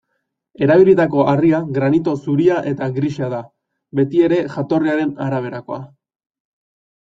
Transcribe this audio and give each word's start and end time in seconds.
Erabilitako 0.67 1.25
harria 1.33 1.59
granito 1.75 2.15
zuria 2.23 2.57
eta 2.73 2.89
grisa 2.97 3.31
da, 3.35 3.43
betiere 4.03 4.43
jatorriaren 4.57 5.15
araberakoa. 5.31 5.83